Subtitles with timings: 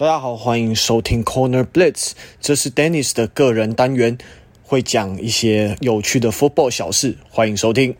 [0.00, 4.16] 大家好，欢迎收听 Corner Blitz，这是 Dennis 的个人单元，
[4.62, 7.94] 会讲一些有趣的 football 小事，欢迎收听。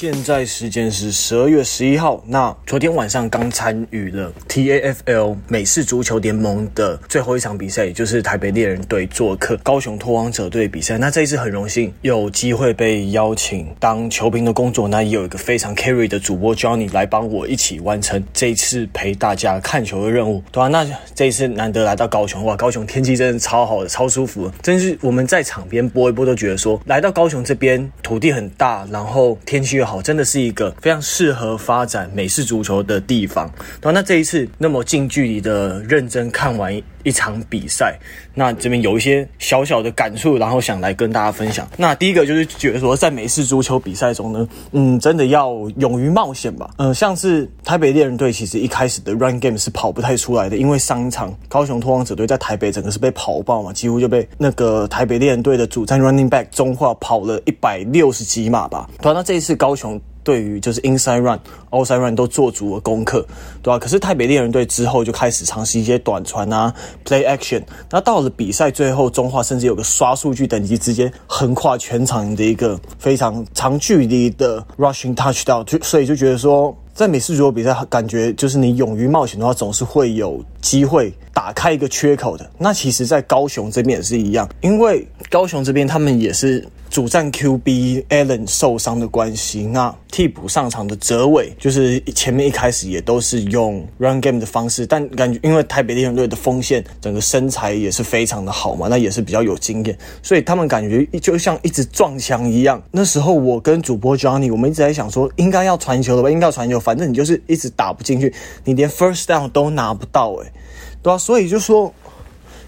[0.00, 2.22] 现在时间是十二月十一号。
[2.24, 10.96] 那昨天晚上刚参与了 TAFL 美式足球联盟的最后一场比赛，也就是台北猎人队做客高雄拓荒者队比赛。
[10.98, 20.68] 那这一次很荣幸有机会被邀请当球评的工作，那也有一个非常 carry 的主播 Johnny 来帮我一起完成这一次陪大家看球的任务，对、啊？
[20.68, 33.50] 那这一次难得来到高雄，哇，高雄天气真的超好的，超舒服，真是我们在场边播一播都觉得说，来到高雄这边土地很大，然后天气又好，真的是一个非常适合发展美式足球的地方。
[33.82, 37.98] 好，那这一次那么近距离的认真看完一场比赛，
[38.34, 41.68] 那这边有一些小小的感触，然后想来跟大家分享。
[41.76, 46.70] 那第一个就是觉得说，在美式足球比赛中呢，嗯，真的要勇于冒险吧。
[46.78, 58.88] 嗯，像是台北猎人队，其实一开始的 run game 是跑不太出来的，因为上一场高雄拓荒者队在台北整个是被跑爆嘛，几乎就被那个台北猎人队的主战 running back 中化跑了一百六十几码吧。
[59.00, 60.00] 对啊，那这一次高雄。
[60.28, 61.40] 对于就是 inside run、
[61.70, 63.26] outside run 都做足了功课，
[63.62, 66.70] 对吧、可是台北猎人队之后就开始尝试一些短传啊
[67.02, 67.62] ，play action。
[67.88, 82.50] 那到了比赛最后，中华甚至有个刷数据等级直接横跨全场的一个非常长距离的 rushing touchdown，就所以就觉得说，在美式足球比赛，感觉就是你勇于冒险的话，总是会有机会打开一个缺口的。
[82.58, 86.62] 那其实，在高雄这边也是一样，因为高雄这边他们也是。
[86.98, 102.82] 主战 QB Allen 受伤的关系，那替补上场的泽伟就是前面一开始也都是用 run game 的方式，但感觉因为台北猎人队的锋线整个身材也是非常的好嘛，那也是比较有经验，所以他们感觉就像一直撞墙一样。
[102.90, 108.34] 那时候我跟主播 Johnny 我们一直在想说，应该要传球了吧，应该要传球，反正你就是一直打不进去，
[108.64, 110.52] 你连 first down 都拿不到，诶，
[111.00, 111.94] 对啊，所以就说。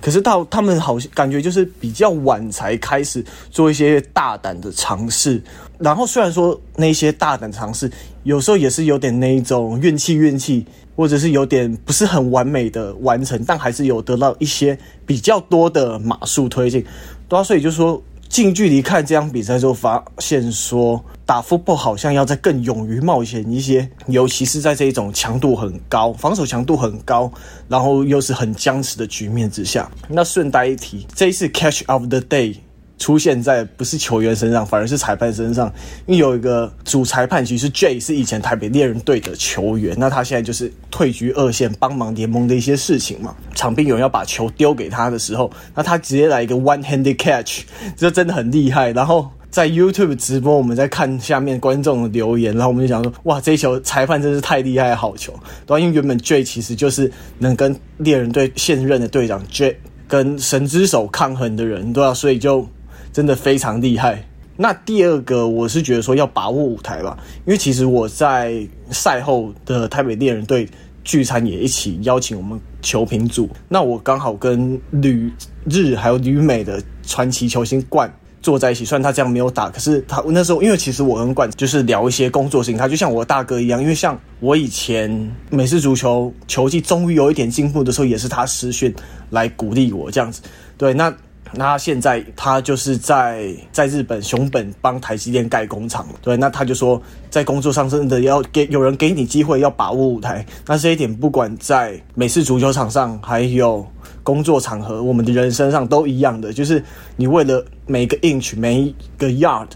[0.00, 5.42] 可是到他们好感觉就是比较晚才开始做一些大胆的尝试，
[5.78, 7.90] 然后虽然说那些大胆尝试
[8.22, 10.64] 有时候也是有点那一种运气运气，
[10.96, 16.84] 或者是有点不是很完美的完成，但还是有得到一些比较多的码数推进，
[17.28, 18.02] 多少，所以就说。
[18.28, 27.30] 近距离看这场比赛就，发现说打 football 好像要再更勇于冒险一些，尤其是在这一种强度很高、防守强度很高，
[27.68, 29.90] 然后又是很僵持的局面之下。
[30.08, 32.56] 那顺带一提，这一次 Catch of the Day。
[32.98, 35.72] 出现在不是球员身上，反而是裁判身上。
[36.06, 43.34] 因为有一个主裁判，其实 Jay 是以前台北猎人队的球员，那他现在就是退居二线，帮忙联盟的一些事情嘛。
[43.54, 47.62] 场边有人要把球丢给他的时候，那他直接来一个 one-handed catch，
[47.96, 48.90] 这真的很厉害。
[48.90, 55.32] 然后在 YouTube 直播，我们在看下面观众的留言，然后我们就想说，哇，这一球裁判真是太厉害，好球。
[55.64, 55.80] 对？
[55.80, 59.76] 因为原本 Jay 其实就是能跟猎人队现任的队长 Jay
[60.08, 62.12] 跟神之手抗衡的人，对吧？
[62.12, 62.66] 所以就。
[63.12, 64.22] 真的非常厉害。
[64.60, 70.68] 那第二个，我是觉得说要把握舞台吧，因为其实我在赛后的台北猎人队
[71.04, 73.48] 聚餐也一起邀请我们球评组。
[73.68, 75.32] 那我刚好跟吕
[75.70, 85.08] 日还有吕美的传奇球星冠坐在一起，虽然他这样没有打，可是他那时候因为其实我跟冠就是聊一些工作事情，他就像我大哥一样，因为像我以前
[85.50, 88.92] 美式足球球技终于有一点进步的时候，也是他私讯
[89.30, 90.42] 来鼓励我这样子。
[90.76, 91.14] 对，那。
[91.54, 97.00] 那现在他就是在在日本熊本帮台积电盖工厂，对，那他就说
[97.30, 100.44] 在工作上真的要给有人给你机会，要把握舞台。
[100.66, 103.86] 那这一点不管在美式足球场上，还有
[104.22, 106.82] 工作场合，我们的人身上都一样的，就是
[107.16, 109.68] 你为了每个 inch 每一个 yard，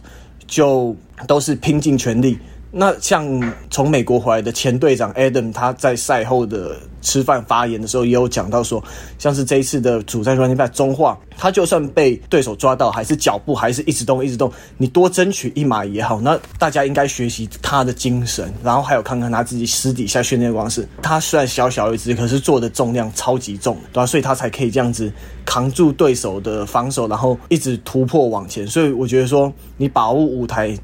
[0.47, 0.95] 就
[1.27, 2.39] 都是拼尽全力。
[2.75, 3.29] 那像
[3.71, 8.83] 从美国回来的前队长 Adam，他在赛后的吃饭发言的时候，也有讲到说，
[9.19, 16.19] 像是这一次的主战 running back 中化，他就算被对手抓到，还是脚步还是一直动一直动，你多争取一码也好。
[16.19, 20.89] 那大家应该学习他的精神，然后还有看看他自己私底下训练方式。
[21.03, 24.07] 他虽然小小一只，可是做的重量超级重，对吧？
[24.07, 25.13] 所以他才可以这样子
[25.45, 28.67] 扛住对手的防守，然后一直突破往前。
[28.67, 30.75] 所以我觉得说，你把握舞台。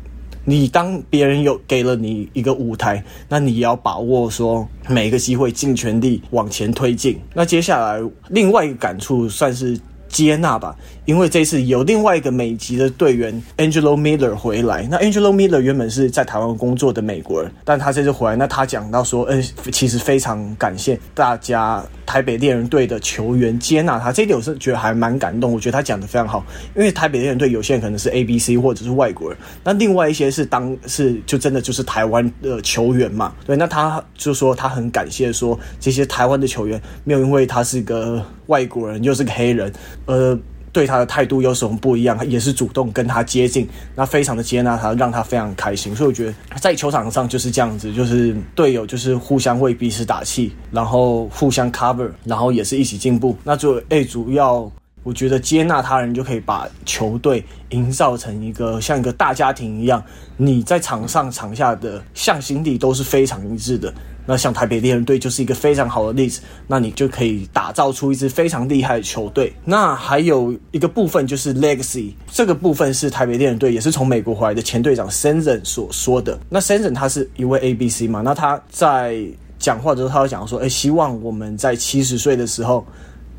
[0.44, 7.18] 你当别人有给了你一个舞台，那你也要把握说每一个机会尽全力往前推进。
[7.34, 10.74] 那接下来另外一个感触算是接纳吧，
[11.04, 14.86] 因为这次有另外一个美籍的队员 Angelo Miller 回来。
[14.90, 25.52] 那 Angelo Miller 原本是在台湾工作的美国人，但他这次回来，那他讲到说，嗯，其实非常感谢大家台北猎人队的球员接纳他，这一点我是觉得还蛮感动。
[25.52, 26.44] 我觉得他讲的非常好，
[26.74, 39.72] 因为台北猎人队有些人可能是 A B C 或者是外国人，那另外一些是当是就真的就是台湾的球员嘛，对，那他就说他很感谢说这些台湾的球员没有因为他是个外国人又是个黑人。
[40.04, 40.38] 呃，
[40.70, 42.28] 对他的态度有什么不一样？
[42.28, 45.96] 也是主动跟他接近，那非常的接纳他，让他非常开心。
[45.96, 53.34] 所以我觉得在球场上就是这样子，就是队友就是互相为彼此打气，然后互相 cover，然后也是一起进步。
[53.42, 54.70] 那就诶，主要
[55.02, 60.02] 我觉得接纳他人就可以把球队营造成一个像一个大家庭一样，
[60.36, 63.92] 你在场上场下的向心力都是非常一致的。
[64.26, 69.50] 那像台北猎人队就是一个非常好的例子，那你就可以打造出一支非常厉害的球队。
[69.64, 76.38] 那还有一个部分就是 legacy，这个部分是台北猎人队也是从美国回来的前队长 Senzen 所说的。
[76.50, 79.16] 那 Senzen 他是一位 ABC 嘛，那他在
[79.58, 82.86] 讲话的时候，他会讲说，诶，希望我们在七十岁的时候，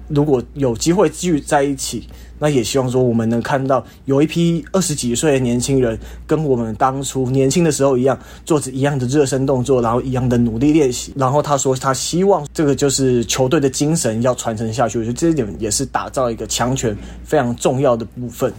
[0.09, 2.07] 如果有机会聚在一起。
[2.41, 11.11] 那也希望说，我们能看到有一批二十几岁的年轻人，跟我们当初年轻的时候一样，做着一样的热身动作，然后一样的努力练习。
[11.17, 14.97] 然后他说，他希望这个就是球队的精神要传承下去。
[14.97, 18.53] 我觉得这一点也是打造一个强权非常重要的部分。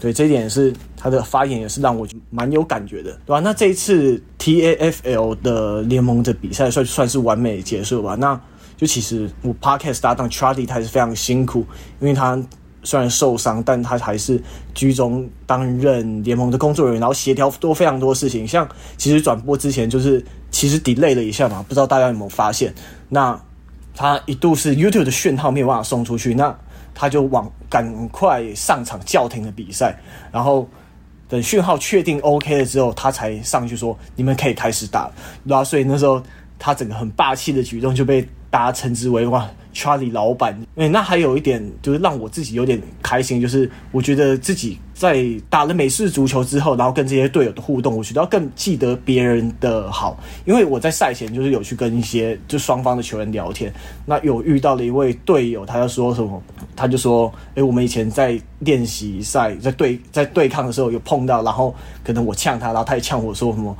[0.00, 3.40] 对，这一点也是他的发言也是让我蛮有感觉的，对吧？
[3.40, 8.14] 那这一次 TAFL 的联盟的比赛算算是完美结束吧？
[8.14, 8.40] 那
[8.76, 11.66] 就其实我 Podcast 搭档 Charlie 他也是非常辛苦，
[12.00, 12.40] 因为他。
[12.84, 14.40] 虽然受伤，但他还是
[14.72, 18.46] 居中担任联盟的工作人员，然后协调多非常多事情。
[18.46, 22.72] 像其实转播之前，就是其实 delay 了一下嘛，不知道大家有没有发现？
[23.08, 23.36] 那
[23.92, 26.56] 他一度是 YouTube 的讯号没有办法送出去，那
[26.94, 29.98] 他就往赶快上场叫停了比赛，
[30.30, 30.68] 然后
[31.28, 35.14] 等讯号确定 OK 了之后，他才上去说你们可以开始打了。
[35.42, 36.22] 然后所以那时候
[36.56, 38.24] 他整个很霸气的举动就被
[38.56, 39.46] 大家称之为哇。
[39.76, 53.70] Charlie 老板，哎，那还有一点就是让我自己有点开心，就是我觉得自己在打了美式足球之后，然后跟这些队友的互动，我觉得要更记得别人的好，因为我在赛前就是有去跟一些就双方的球员聊天，
[54.06, 56.42] 那有遇到了一位队友，他就说什么，
[56.74, 63.76] 他就说，哎，我们以前在练习赛在对在对抗的时候有碰到，然后可能我呛他，然后他也呛我说什么。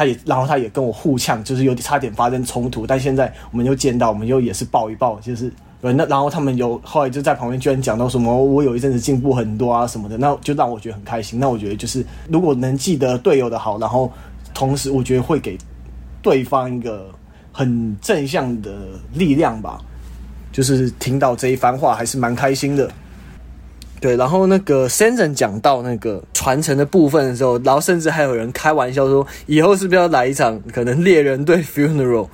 [0.00, 2.86] 他也，然后他也跟我互呛，就是有点差点发生冲突。
[2.86, 5.52] 但现在我们又见到，我们又也是抱一抱，就是
[5.82, 5.92] 对。
[5.92, 11.38] 那然后他们有后来就在旁边居然讲到什么，我有一阵子进步很多啊什么的，那就让我觉得很开心。
[11.38, 14.10] 那我觉得就是如果能记得队友的好，然后
[14.54, 15.58] 同时我觉得会给
[16.22, 17.10] 对方一个
[17.52, 18.72] 很正向的
[19.12, 19.78] 力量吧。
[20.50, 22.90] 就是听到这一番话还是蛮开心的。
[24.00, 32.26] 对，然后那个 Senzen 讲到那个传承的部分的时候，然后甚至还有人开玩笑说，以后是不是要来一场可能猎人队 funeral，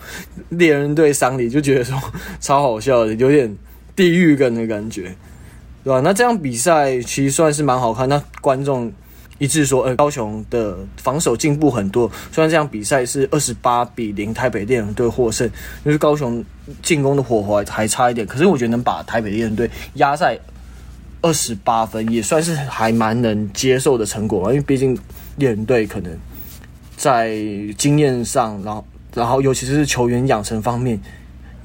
[0.51, 2.01] 猎人队丧礼，就觉得说
[2.41, 3.53] 超好笑的，有点
[3.97, 5.13] 地狱感的感觉，
[5.83, 6.01] 对吧？
[6.05, 8.93] 那这样比赛其实算是蛮好看，那观众
[9.39, 12.09] 一致说，呃，高雄的防守进步很多。
[12.31, 15.51] 虽然这样比赛是二十八比零台北猎人队获胜，
[15.85, 16.45] 就是高雄
[16.81, 20.39] 进攻的火花还差一点，可是我觉得能把台北猎人队压在。
[21.23, 24.97] 二十八分也算是还蛮能接受的成果，因为毕竟
[25.37, 26.17] 猎人队可能
[26.97, 27.37] 在
[27.77, 31.01] 经验上，然后然后尤其是球员养成方面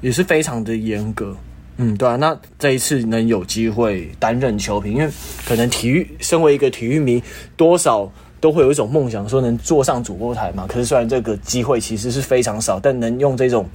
[0.00, 1.36] 也是非常的严格。
[1.76, 5.08] 嗯，对啊，那这一次能有机会担任球评，因为
[5.46, 7.22] 可能体育身为一个体育迷，
[7.56, 8.10] 多少
[8.40, 10.66] 都会有一种梦想，说能坐上主播台嘛。
[10.66, 13.66] 可是虽然这个机会其实是非常少，但能用这种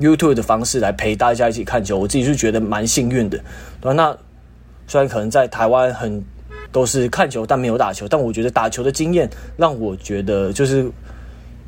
[0.00, 3.38] YouTube 的方式来陪大家一起看球，我自己是觉得蛮幸运的。
[3.80, 4.16] 对，那。
[4.92, 6.22] 虽然可能在台湾很
[6.70, 10.86] 都是看球，但没有打球，但我觉得打球的经验让我觉得就是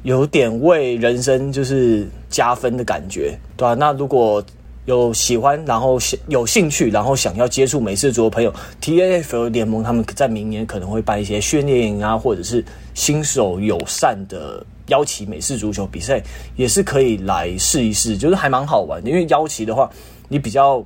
[0.02, 3.72] 有点为人生就是加分的感觉，对吧？
[3.72, 4.44] 那如果
[4.84, 8.52] 有喜欢，然后有兴趣，然后想要接触美式足球朋友
[8.82, 12.62] ，TAF 联盟他们在明年可能会办一些训练营啊，或者是
[12.92, 16.22] 新手友善的邀请美式足球比赛，
[16.56, 19.08] 也是可以来试一试，就是还蛮好玩的。
[19.08, 19.90] 因为邀请的话，
[20.28, 20.84] 你比较。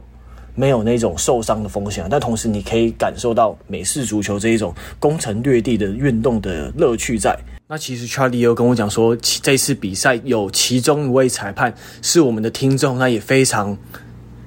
[0.59, 7.39] 没有那种受伤的风险，但同时你可以感受到美式足球这一种攻城略地的运动的乐趣在。
[7.69, 11.73] 那其实 Charlie 又跟我讲说，这次比赛有其中一位裁判
[12.03, 13.79] 是我们的听众，那也非常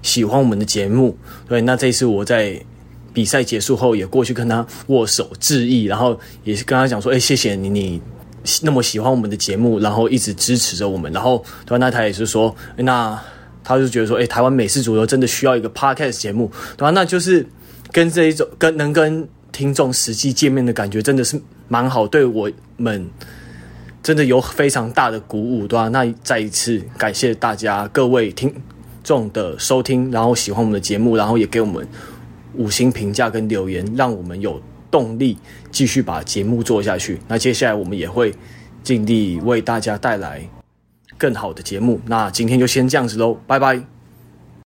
[0.01, 1.15] 喜欢我们的节目。
[1.48, 2.62] 对，那这次我在
[3.13, 8.01] 比赛结束后也过去跟他握手致意，然后也是跟他讲说，哎，谢谢你，你
[8.62, 11.10] 那么喜欢我们的节目，然后一直支持着我们。
[11.13, 13.18] 然后对，那他也是说，那。
[13.63, 16.89] 他就觉得说，哎，台湾美式足球真的需要一个 podcast 节目，对吧？
[16.91, 17.46] 那就是
[17.91, 23.08] 跟这一种跟能跟听众实际见面的感觉，真的是蛮好，对我们
[24.01, 25.88] 真的有非常大的鼓舞，对吧？
[25.89, 28.53] 那再一次感谢大家各位听
[29.03, 31.88] 众的收听，然后喜欢我们的节目，然后也给我们
[32.56, 35.38] 五星评价跟留言，让我们有动力
[35.72, 37.20] 继续把节目做下去。
[37.27, 38.34] 那接下来我们也会
[38.84, 40.41] 尽力为大家带来
[41.22, 42.01] 更好的节目。
[42.08, 44.00] 那今天就先这样子喽，拜拜。